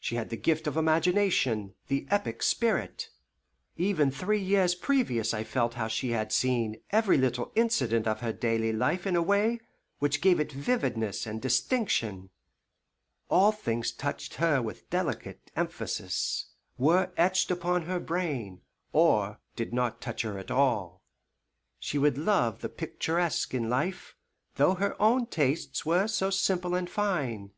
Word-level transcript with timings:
She 0.00 0.16
had 0.16 0.30
the 0.30 0.36
gift 0.36 0.66
of 0.66 0.76
imagination, 0.76 1.74
the 1.86 2.04
epic 2.10 2.42
spirit. 2.42 3.08
Even 3.76 4.10
three 4.10 4.42
years 4.42 4.74
previous 4.74 5.32
I 5.32 5.44
felt 5.44 5.74
how 5.74 5.86
she 5.86 6.10
had 6.10 6.32
seen 6.32 6.80
every 6.90 7.16
little 7.16 7.52
incident 7.54 8.08
of 8.08 8.18
her 8.18 8.32
daily 8.32 8.72
life 8.72 9.06
in 9.06 9.14
a 9.14 9.22
way 9.22 9.60
which 10.00 10.20
gave 10.22 10.40
it 10.40 10.50
vividness 10.50 11.24
and 11.24 11.40
distinction. 11.40 12.30
All 13.28 13.52
things 13.52 13.92
touched 13.92 14.34
her 14.42 14.60
with 14.60 14.90
delicate 14.90 15.52
emphasis 15.54 16.46
were 16.76 17.12
etched 17.16 17.52
upon 17.52 17.82
her 17.82 18.00
brain 18.00 18.62
or 18.92 19.38
did 19.54 19.72
not 19.72 20.00
touch 20.00 20.22
her 20.22 20.36
at 20.36 20.50
all. 20.50 21.04
She 21.78 21.96
would 21.96 22.18
love 22.18 22.58
the 22.60 22.68
picturesque 22.68 23.54
in 23.54 23.70
life, 23.70 24.16
though 24.56 24.74
her 24.74 25.00
own 25.00 25.26
tastes 25.26 25.86
were 25.86 26.08
so 26.08 26.28
simple 26.28 26.74
and 26.74 26.90
fine. 26.90 27.52